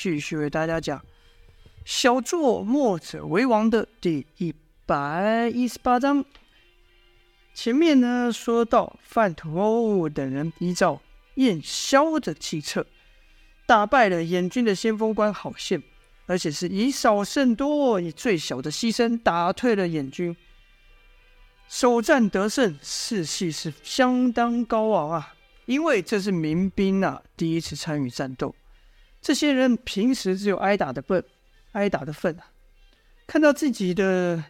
[0.00, 1.04] 继续为大家讲
[1.84, 4.54] “小作末者为王”的第一
[4.86, 6.24] 百一十八章。
[7.52, 11.02] 前面呢说到，范图等人依照
[11.34, 12.86] 燕萧的计策，
[13.66, 15.82] 打败了燕军的先锋官郝宪，
[16.26, 20.36] 而且是以少胜多，以最小的牺牲打退了燕军，
[21.68, 25.34] 首战得胜，士气是相当高昂啊！
[25.66, 28.54] 因为这是民兵啊第一次参与战斗。
[29.20, 31.22] 这些人平时只有挨打的份，
[31.72, 32.50] 挨打的份啊！
[33.26, 34.42] 看到自己的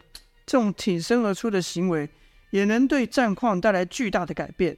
[0.45, 2.09] 这种挺身而出的行为，
[2.51, 4.77] 也能对战况带来巨大的改变。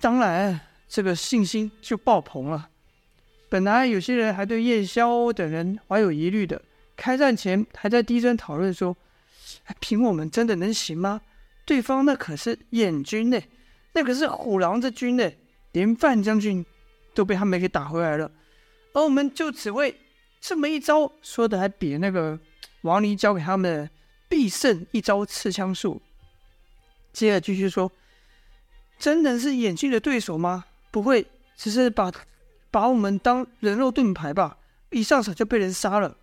[0.00, 2.68] 当然，这个信心就爆棚了。
[3.48, 6.60] 本来有些人还对燕萧等人怀有疑虑的，
[6.96, 8.94] 开战前还在低声讨论说
[9.80, 11.22] ：“凭我们真的能行吗？
[11.64, 13.40] 对方那可是燕军呢，
[13.92, 15.30] 那可是虎狼之军呢，
[15.72, 16.66] 连范将军
[17.14, 18.30] 都被他们给打回来了。”
[18.94, 20.00] 而我们就只为
[20.40, 22.38] 这么一招，说的还比那个
[22.82, 23.90] 王离教给他们
[24.28, 26.00] 必胜一招刺枪术。
[27.12, 27.90] 接着继续说，
[28.98, 30.64] 真的是燕军的对手吗？
[30.90, 32.10] 不会只是把
[32.70, 34.56] 把我们当人肉盾牌吧？
[34.90, 36.16] 一上场就被人杀了。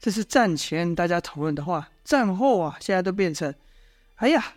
[0.00, 3.54] 这是战前大家讨论的话，战后啊，现在都变成，
[4.16, 4.54] 哎呀，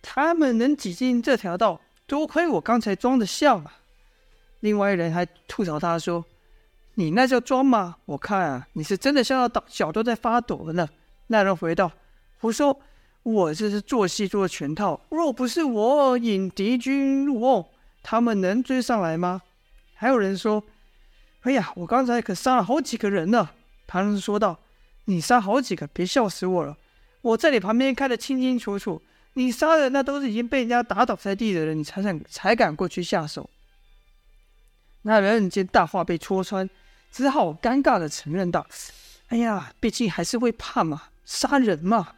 [0.00, 3.80] 他们能挤进这条道，多亏我刚才装的像啊。
[4.60, 6.24] 另外一人还吐槽他说。
[6.94, 7.96] 你那叫装吗？
[8.04, 10.86] 我看啊，你是真的吓到脚都在发抖了呢。
[11.28, 11.90] 那人回道
[12.38, 12.78] ：“胡说，
[13.22, 15.00] 我这是做戏做的全套。
[15.08, 17.66] 若不是我引敌军入瓮，
[18.02, 19.40] 他们能追上来吗？”
[19.94, 20.62] 还有人说
[21.42, 23.48] ：“哎呀，我刚才可杀了好几个人呢。”
[23.88, 24.58] 旁人说道
[25.06, 26.76] ：“你杀好几个，别笑死我了。
[27.22, 29.00] 我在你旁边看得清清楚楚，
[29.32, 33.48] 你杀的那都是已经被人家打倒在地的人，你才敢才敢过去下手。”
[35.04, 36.68] 那人见大话被戳穿。
[37.12, 38.66] 只好尴尬的承认道
[39.28, 42.14] ：“哎呀，毕竟还是会怕嘛，杀人嘛。”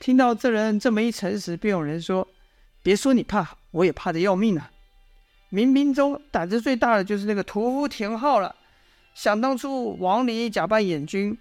[0.00, 2.26] 听到这人这么一诚实，便有人说
[2.82, 4.70] ：“别说你怕，我也怕的要命啊！”
[5.50, 8.54] 民兵中胆子最大的就是那个屠夫田浩了。
[9.14, 11.36] 想当初王离假扮燕军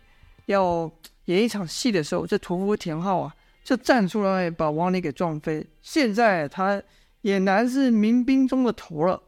[0.48, 0.92] 要
[1.26, 5.66] 演一场戏的时候，这屠夫田浩啊就站出来把王离给撞飞。
[5.82, 6.82] 现在他
[7.22, 9.22] 俨然是民兵中的头了。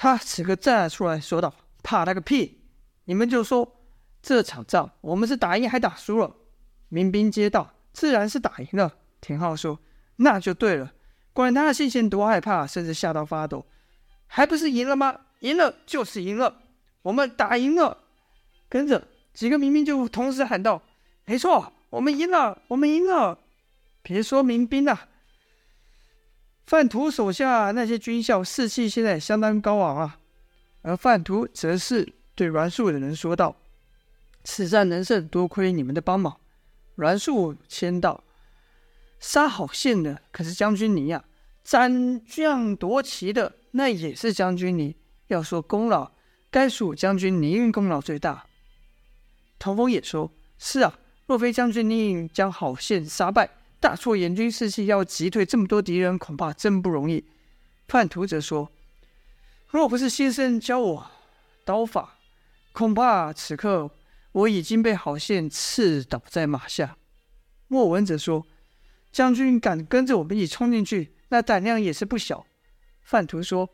[0.00, 2.60] 他此刻站了出来说道：“怕他个屁！
[3.06, 3.80] 你们就说
[4.22, 6.36] 这场仗我们是打赢还打输了？”
[6.88, 9.80] 民兵接道：“自然是打赢了。”田浩说
[10.14, 10.92] ：“那就对了，
[11.32, 13.66] 管他的信心多害怕，甚至吓到发抖，
[14.28, 15.18] 还不是赢了吗？
[15.40, 16.58] 赢了就是赢了，
[17.02, 18.04] 我们打赢了。”
[18.70, 20.80] 跟着几个民兵就同时喊道
[21.26, 23.40] ：“没错，我们赢了，我们赢了！”
[24.02, 25.08] 别说民兵了。
[26.68, 30.18] 范图手下那些军校士气现在相当高昂啊，
[30.82, 33.56] 而范图则是对阮树的人说道
[34.44, 36.38] ：“此战能胜，多亏你们的帮忙。”
[36.94, 38.22] 阮树谦道
[39.18, 41.24] ：“杀好线的可是将军你呀，
[41.64, 44.94] 斩将夺旗的那也是将军你。
[45.28, 46.12] 要说功劳，
[46.50, 48.44] 该属将军您功劳最大。”
[49.58, 50.30] 童风也说
[50.60, 53.48] ：“是啊，若非将军您将郝宪杀败。”
[53.80, 57.24] 大挫燕军士气，要击退这么多敌人，恐怕真不容易。
[57.86, 58.70] 范图则说
[59.70, 61.10] ：“若不是先生教我
[61.64, 62.18] 刀法，
[62.72, 63.90] 恐怕此刻
[64.32, 66.96] 我已经被郝宪刺倒在马下。”
[67.68, 68.44] 莫文则说
[69.12, 72.44] ：“将军敢跟着我们一起冲进去，那胆量也是不小。”
[73.02, 73.70] 范图说：“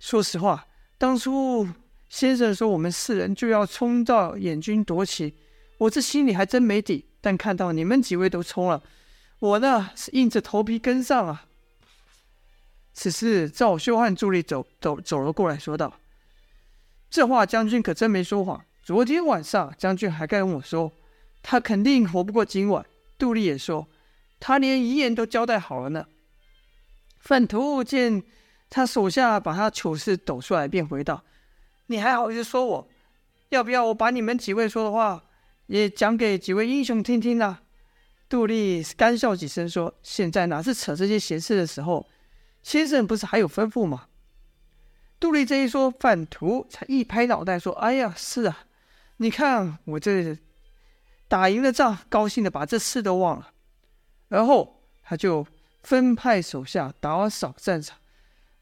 [0.00, 0.66] 说实话，
[0.98, 1.68] 当初
[2.08, 5.34] 先生说我们四人就要冲到燕军夺旗，
[5.78, 7.06] 我这心里还真没底。
[7.20, 8.82] 但看到你们几位都冲了。”
[9.44, 11.44] 我呢是硬着头皮跟上啊。
[12.94, 16.00] 此时赵修汉助理走走走了过来，说道
[17.10, 18.64] ：“这话将军可真没说谎。
[18.82, 20.90] 昨天晚上将军还跟我说，
[21.42, 22.86] 他肯定活不过今晚。”
[23.18, 23.86] 杜丽也说
[24.40, 26.06] ：“他连遗言都交代好了呢。”
[27.20, 28.22] 范图见
[28.70, 31.22] 他手下把他糗事抖出来，便回道
[31.88, 32.88] ：“你还好意思说我？
[33.50, 35.22] 要不要我把你们几位说的话
[35.66, 37.58] 也讲给几位英雄听听呢？”
[38.34, 42.04] 杜丽干笑几声说：“现在哪是扯这些闲事的时候？
[42.64, 44.08] 先生不是还有吩咐吗？”
[45.20, 48.66] 杜丽这一说，范图才一拍脑袋说：“哎呀，是啊，
[49.18, 50.36] 你看我这
[51.28, 53.52] 打赢了仗，高兴的把这事都忘了。”
[54.26, 55.46] 然后他就
[55.84, 57.96] 分派手下打扫战场，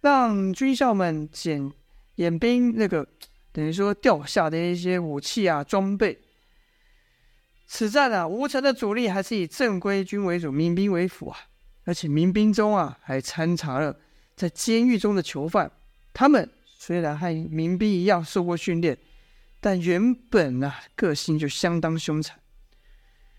[0.02, 1.72] 让军校们捡
[2.16, 3.08] 演兵那个
[3.50, 6.20] 等于说掉下的一些武器啊装备。
[7.74, 11.38] 此战啊，吴城的主力还是以正规军为主，民兵为辅啊。
[11.84, 13.96] 而且民兵中啊，还掺杂了
[14.36, 15.72] 在监狱中的囚犯，
[16.12, 18.98] 他们虽然和民兵一样受过训练，
[19.58, 22.38] 但原本啊个性就相当凶残。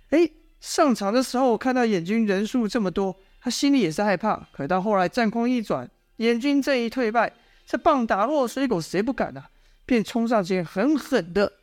[0.09, 0.27] 哎，
[0.59, 4.47] 上场的时候看到眼军人数这么多，他心里也是害怕。
[4.51, 5.87] 可到后来战况一转，
[6.17, 7.31] 眼军这一退败，
[7.67, 9.47] 这棒打落水狗，谁不敢啊？
[9.85, 11.53] 便冲上前狠狠的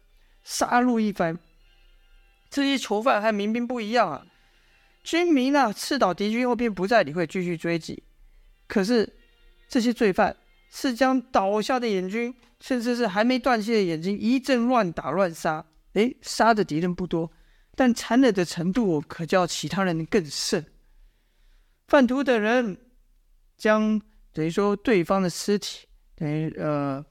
[0.44, 1.36] 杀戮一番。
[2.50, 4.26] 这些囚犯和民兵不一样啊，
[5.04, 8.02] 军民啊刺倒敌军后便不再理会，继续追击。
[8.66, 9.16] 可是
[9.68, 10.36] 这些罪犯
[10.70, 15.64] 是将倒下的眼军，甚至是还没断气的眼睛一阵乱打乱杀。
[15.94, 17.30] 诶，杀的敌人不多。
[17.76, 20.64] 但残忍的程度可叫其他人更甚。
[21.86, 22.76] 贩毒等人
[23.56, 24.00] 将
[24.32, 27.04] 等于说对方的尸体等于呃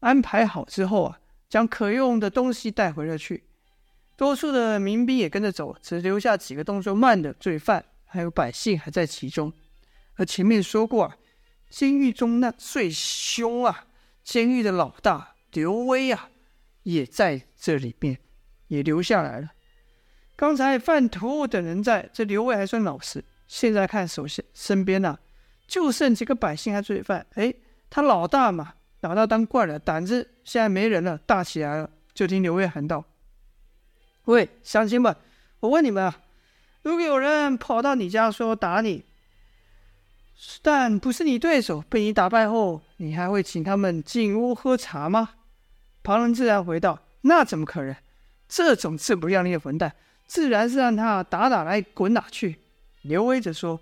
[0.00, 3.44] 安排好之后啊，将可用的东西带回了去。
[4.20, 9.50] 多数的民兵也跟着走，只留下几个动作慢的罪犯，还有百姓还在其中。
[10.16, 11.16] 而前面说过啊，
[11.70, 13.86] 监狱中那最凶啊，
[14.22, 16.28] 监狱的老大刘威啊，
[16.82, 18.18] 也在这里面，
[18.66, 19.52] 也留下来了。
[20.36, 23.24] 刚才范图等人在，这刘威还算老实。
[23.48, 25.20] 现在看手下身边呐、啊，
[25.66, 27.26] 就剩几个百姓和罪犯。
[27.36, 27.54] 哎，
[27.88, 31.90] 他老大嘛，老大当惯了，胆子现在没人了，大起来了。
[32.12, 33.02] 就听刘威喊道
[34.24, 35.16] ：“喂，乡亲们，
[35.60, 36.20] 我问你们啊，
[36.82, 39.04] 如果有人跑到你家说打你，
[40.62, 45.30] 但不是你对手，被你打败后，你还会请他们进屋喝茶吗？”
[46.02, 47.94] 旁人自然回道：“那怎么可能？
[48.48, 49.94] 这种自不量力的混蛋！”
[50.26, 52.60] 自然是让他打哪来滚哪去。
[53.02, 53.80] 刘威则说：“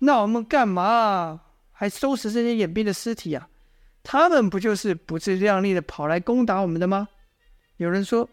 [0.00, 1.40] 那我们干嘛
[1.70, 3.48] 还收拾这些眼兵的尸体啊？
[4.02, 7.08] 他们不就是不自量力的跑来攻打我们的吗？”
[7.78, 8.28] 有人说：“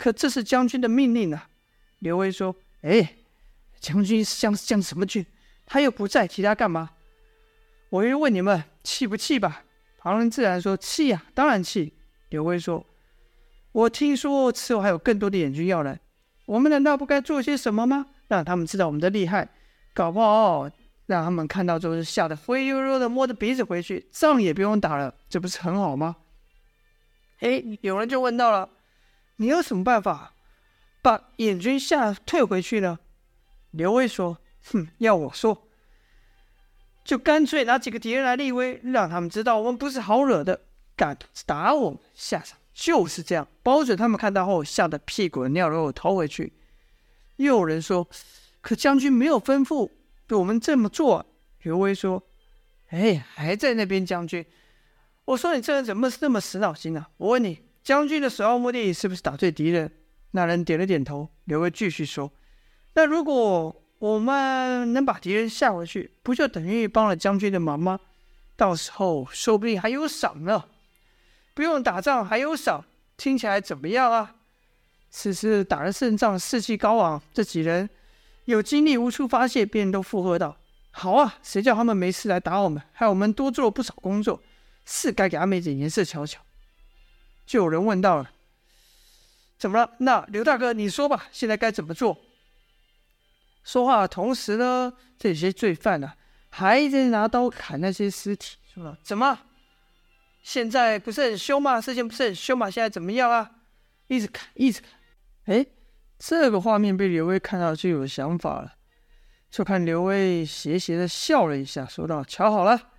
[0.00, 1.50] 可这是将军的命令啊。”
[2.00, 3.16] 刘威说：“哎，
[3.78, 5.26] 将军将将什么军？
[5.66, 6.92] 他又不在，提他干嘛？”
[7.90, 9.64] 我又问你们气不气吧？
[9.98, 11.92] 旁人自然说：“气呀，当然气。”
[12.30, 12.86] 刘威说
[13.72, 16.00] ：“我听说此后还有更多的眼军要来。”
[16.46, 18.06] 我们难道不该做些什么吗？
[18.28, 19.48] 让他们知道我们的厉害，
[19.92, 20.70] 搞不好
[21.06, 26.16] 让他们看到之后吓得灰溜溜的摸着鼻子回去，仗也不用打了，这不是很好吗？
[27.40, 28.68] 哎，有人就问到了，
[29.40, 30.34] 你有什么办法
[31.00, 32.98] 把眼军吓退回去呢？
[33.70, 34.36] 刘威说
[34.70, 35.66] ：“哼，要我说，
[37.02, 40.60] 就干脆拿几个敌人来立威，让他们知道我们不是好惹的，
[40.94, 46.52] 敢打我们，下场。”就是这样，包准他们看到后吓得屁滚尿流逃回去。
[47.36, 48.06] 又有人说
[48.60, 49.90] ：“可将军没有吩咐
[50.26, 51.24] 对我们这么做。”
[51.62, 52.22] 刘威说
[52.90, 54.44] ：“哎，还在那边，将军。
[55.24, 57.10] 我说你这人怎么这么死脑筋呢、啊？
[57.16, 59.90] 我问你，将军的首要目的是不是打退敌人？”
[60.30, 61.28] 那人点了点头。
[61.46, 62.30] 刘威继续说
[62.94, 67.98] ：“那如果我们能把敌人吓回去，不就等于帮了将军的忙吗？
[68.54, 70.66] 到时候说不定还有赏呢。”
[71.52, 72.84] 不用打仗还有赏，
[73.16, 74.36] 听起来怎么样啊？
[75.10, 77.90] 此时打了胜仗，士气高昂，这几人
[78.44, 80.56] 有精力无处发泄，便都附和道
[80.92, 84.40] ：“好啊，谁叫他们没事来打我们，害我们多做了不少工作，
[84.84, 86.40] 是该给他们一点颜色瞧瞧。”
[87.50, 88.30] 就有人问到了
[89.58, 89.96] ：“怎么了？
[89.98, 92.16] 那刘大哥，你说吧，现在该怎么做？”
[93.64, 96.16] 说话的同时呢，这些罪犯呢、啊，
[96.50, 99.36] 还在拿刀砍那些尸体，说了：“怎么？”
[100.44, 101.80] 现在不是很凶吗？
[101.80, 102.70] 事情不是很凶吗？
[102.70, 103.50] 现在怎么样啊？
[104.06, 104.90] 一直砍，一直砍。
[105.46, 105.66] 哎，
[106.20, 108.74] 这个画面被刘威看到就有想法了。
[109.50, 112.92] 就看刘威斜斜的笑了一下，说道：“瞧好了。”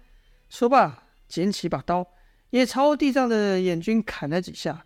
[0.51, 2.05] 说罢，捡起把刀，
[2.51, 4.85] 也朝地上的眼军砍了几下，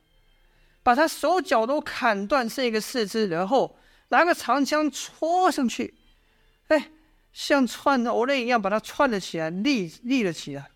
[0.82, 3.78] 把他手脚都砍断，剩一个四肢，然后
[4.10, 5.96] 拿个长枪戳上去，
[6.68, 6.92] 哎，
[7.34, 10.70] 像串藕类一样把他串了起来，立立了起来。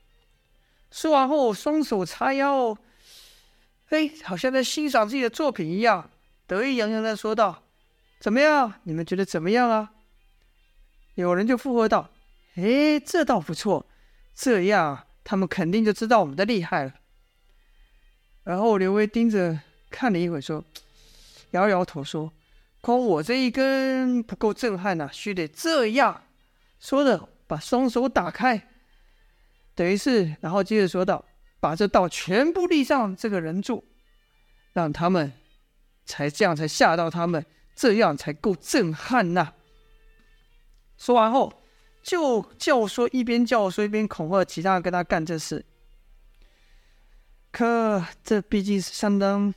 [0.92, 2.76] 说完后，双手叉腰，
[3.90, 6.10] 哎，好像在欣赏自己的作品一样，
[6.48, 7.64] 得意洋洋地说道
[8.20, 8.74] ：“怎么样？
[8.84, 9.92] 你们觉得怎么样啊？”
[11.14, 12.10] 有人就附和道
[12.58, 13.86] ：“哎，这倒不错，
[14.34, 16.94] 这样他们肯定就知道我们的厉害了。”
[18.44, 19.60] 然后刘威盯着
[19.90, 20.64] 看了一会，说
[21.52, 22.32] ：“摇摇头说，
[22.82, 26.24] 光我这一根不够震撼呐、须得这样。”
[26.80, 28.70] 说着，把双手打开。
[29.76, 31.26] 等于是，然后接着说道
[31.60, 33.86] ：“把这道全部立上这个人柱，
[34.74, 35.34] 让他们
[36.06, 37.46] 才这样才吓到他们，
[37.76, 39.54] 这样才够震撼呐、”
[40.98, 41.59] 说完后，
[42.10, 45.64] 就教唆一边教唆一边恐吓其他人跟他干这事。
[47.52, 49.54] 可这毕竟是相当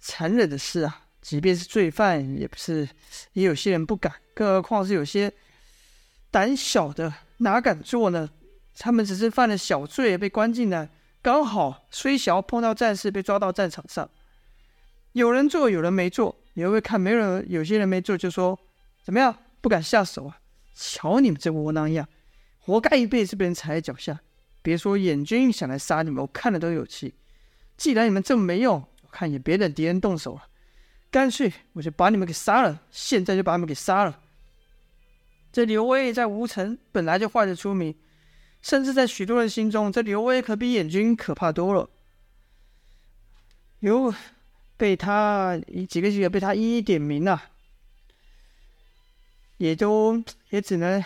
[0.00, 1.02] 残忍的事啊！
[1.22, 2.88] 即便是罪犯，也不是
[3.34, 5.32] 也有些人不敢，更何况是有些
[6.32, 8.28] 胆小的，哪敢做呢？
[8.76, 10.88] 他们只是犯了小罪，被关进来，
[11.22, 14.10] 刚好虽小碰到战士被抓到战场上，
[15.12, 16.34] 有人做，有人没做。
[16.54, 18.58] 你会不会看没人，有些人没做，就说
[19.04, 20.40] ：“怎么样，不敢下手啊？
[20.74, 22.08] 瞧你们这窝囊样，
[22.58, 24.20] 活该一辈子被人踩在脚下。
[24.60, 27.14] 别说眼军想来杀你们，我看了都有气。
[27.76, 30.42] 既然你们这么没用，我看也别等敌人动手了，
[31.10, 32.82] 干脆我就把你们给杀了。
[32.90, 34.20] 现在就把你们给杀了。”
[35.52, 37.94] 这刘威在吴城本来就坏得出名。
[38.62, 41.90] 甚至在许多人心中，这刘威可比眼军可怕多了。
[43.80, 44.14] 有
[44.78, 47.50] 被他几个几个被他一一点名了，
[49.64, 51.02] 也都也只能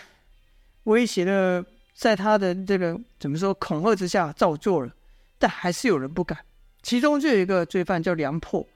[0.83, 4.91] 威胁的，在他的这个怎么说恐吓之下照做了。
[5.37, 6.37] 但还是有人不敢，
[6.83, 8.67] 其中就有一个罪犯叫梁破，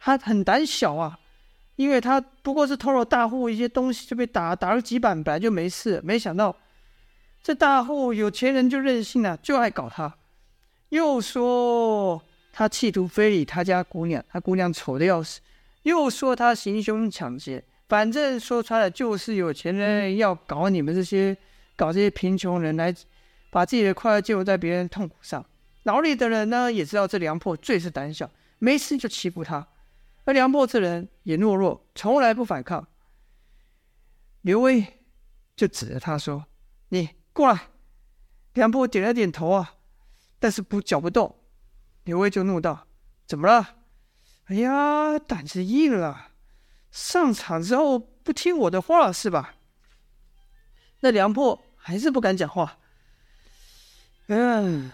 [0.00, 1.16] 他很胆小啊，
[1.76, 6.56] 因为他不过是偷了大户一些东西就被打打了几板，本来就没事，没想到。
[7.40, 10.12] 这大户有钱人就任性了，啊，就爱搞他。
[10.88, 12.20] 又说
[12.52, 15.40] 他企图非礼他家姑娘，他姑娘丑的要死。
[15.84, 17.62] 又说他行凶抢劫，
[17.94, 21.36] 反正说穿了就是有钱人要搞你们这些，
[21.76, 22.92] 搞这些贫穷人来
[23.52, 25.46] 把自己的快乐建立在别人痛苦上。
[25.84, 29.68] 牢里的人呢也知道这梁破最是胆小，没事就欺负他。
[30.24, 32.84] 而梁破这人也懦弱，从来不反抗。
[34.42, 34.84] 刘威
[35.54, 36.46] 就指着他说
[36.90, 37.68] ：“你。”过来，
[38.54, 39.74] 梁破点了点头啊，
[40.40, 41.36] 但是不脚不动。
[42.02, 42.88] 刘威就怒道
[43.24, 43.76] ：“怎么了？
[44.46, 46.32] 哎呀，胆子硬了，
[46.94, 49.56] 上场之后不听我的话是吧？”
[51.00, 52.78] 那梁破还是不敢讲话。
[54.28, 54.92] 嗯，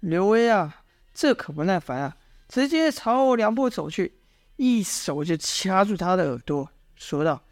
[0.00, 2.16] 刘威啊，这可不耐烦啊，
[2.48, 4.18] 直接朝梁破走去，
[4.56, 7.44] 一手就掐住他的耳朵，说道：“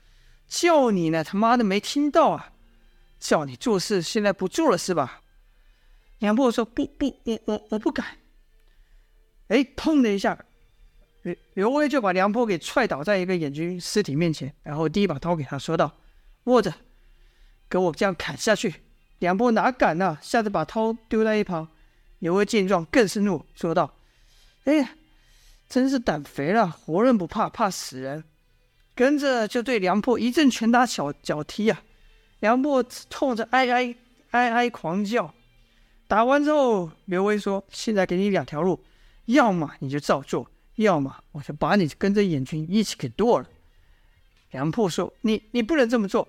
[0.48, 2.52] 叫你呢，他妈的没听到啊！”
[3.20, 5.20] 叫你做事，现在不做了是吧？
[6.18, 8.18] 梁破说：“不不，我我我不敢。”
[9.48, 10.44] 哎，砰的一下，
[11.24, 15.90] 刘刘威就把梁破给踹倒在一个眼军尸体面前，然后递一把刀给他，说道
[16.44, 16.72] ：“握着，
[17.68, 18.82] 给我这样砍下去。”
[19.20, 21.68] 梁破哪敢呢、吓得把刀丢在一旁。
[22.18, 23.94] 刘威见状更是怒，说道
[24.64, 24.90] ：“哎呀，
[25.66, 28.24] 真是胆肥了，活人不怕，怕死人。”
[28.94, 31.82] 跟着就对梁破一阵拳打脚脚踢啊。
[32.40, 33.94] 梁破痛着哀哀
[34.30, 35.32] 哀哀狂叫，
[36.06, 38.84] 打完之后，刘威说：“现在给你两条路，
[39.24, 43.48] 要么你就照做，要么我就把你跟着眼军一起给剁了。”
[44.52, 46.28] 梁破说：“你你不能这么做。”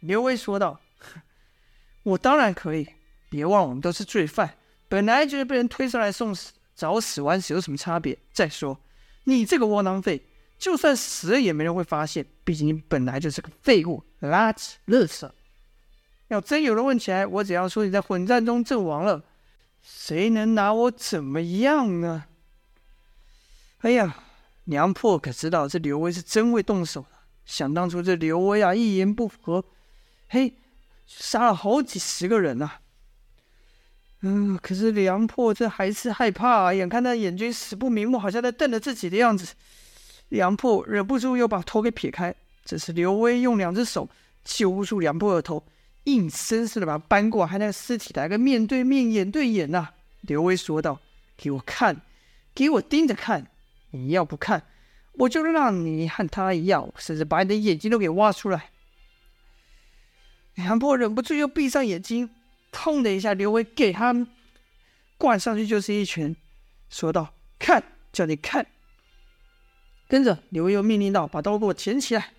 [0.00, 0.80] 刘威说道
[2.04, 2.88] ：“我当然可以，
[3.28, 4.56] 别忘了我们都是罪犯，
[4.88, 8.16] 本来就是被人推上来送死，早死晚死有什么差别？
[8.32, 8.80] 再说，
[9.24, 10.22] 你这个窝囊废，
[10.58, 15.30] 就算死了也没人会发现，毕竟你本来就是个废物、垃圾、垃圾。”
[16.28, 19.22] 要真有人问起来，我只要说你在混战中阵亡了，
[19.82, 22.24] 谁能拿我怎么样呢？
[23.80, 24.14] 哎呀，
[24.64, 27.08] 梁破可知道这刘威是真会动手的。
[27.44, 29.64] 想当初这刘威啊，一言不合，
[30.28, 30.54] 嘿，
[31.06, 32.70] 杀了好几十个人呐、
[34.20, 39.54] 嗯，可是梁破这还是害怕啊，眼看那眼睛死不瞑目，好像在瞪着自己的样子，
[40.28, 42.34] 梁破忍不住又把头给撇开。
[42.64, 44.08] 这时刘威用两只手
[44.44, 45.64] 揪住梁破的头。
[46.04, 49.90] 硬生生的把他搬过来，还那尸体来个面对面、眼对眼呐、
[50.22, 50.98] 刘威说道
[51.36, 52.00] ：“给我看，
[52.54, 53.49] 给我盯着看！
[53.90, 54.64] 你要不看，
[55.12, 58.70] 我就让你和他一样，甚至把你的眼睛都给挖出来。”
[60.54, 62.30] 梁破忍不住又闭上眼睛，
[62.72, 64.26] 砰的一下，刘威给他
[65.16, 66.36] 灌上去就是一拳，
[66.88, 67.82] 说道：“看，
[68.12, 68.66] 叫你看！”
[70.08, 72.32] 跟着刘威又命令道：“把刀给我捡起来！”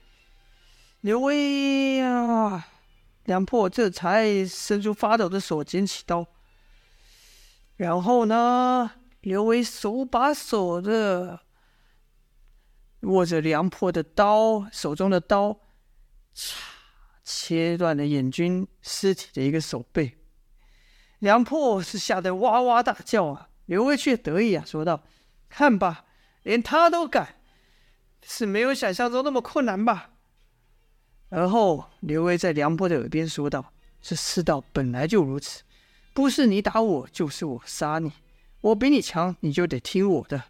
[1.02, 2.68] 刘威呀！
[3.26, 6.28] 梁破这才伸出发抖的手捡起刀，
[7.78, 8.92] 然后呢，
[9.22, 11.42] 刘威手把手的
[13.02, 15.60] 握着梁破的刀，手中的刀，
[16.36, 16.56] 嚓，
[17.24, 20.18] 切断了燕军尸体的一个手背。
[21.20, 25.04] 梁破是吓得哇哇大叫啊，刘威却得意啊，说道
[25.50, 26.06] ：“看吧，
[26.42, 27.36] 连他都敢，
[28.24, 30.14] 是没有想象中那么困难吧？”
[31.30, 35.62] 而后，刘威在梁破的耳边说道：“这世道本来就如此，
[36.12, 38.12] 不是你打我，就是我杀你。
[38.62, 40.44] 我比你强，你就得听我的。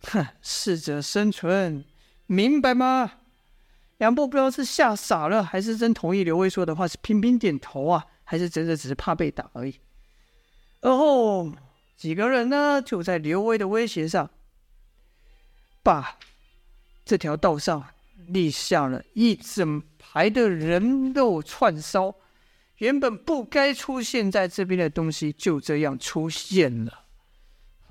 [0.00, 1.84] 哼，适者生存，
[2.26, 3.12] 明白吗？”
[3.98, 9.78] 梁破不知道是吓傻了，还是真同意刘威说的话，是频频点头啊，还是真的只是怕被打而已。
[10.80, 11.52] 而后，
[11.96, 14.28] 几个人呢，就在刘威的威胁上，
[15.82, 16.18] 把
[17.04, 17.86] 这条道上
[18.26, 22.16] 立下了一整排的人肉串烧，
[22.78, 27.03] 原本不该出现在这边的东西就这样出现了。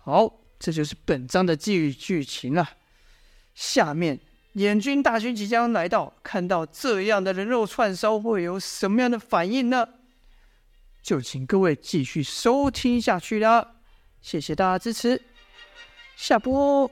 [0.05, 2.71] 好，这就是本章的剧剧情了。
[3.55, 4.19] 下面
[4.53, 9.87] 燕军大军即将来到，看到这样的人肉串烧会有什么样的反应呢？
[11.01, 13.75] 就请各位继续收听下去啦。
[14.21, 15.21] 谢谢大家支持，
[16.17, 16.91] 下播。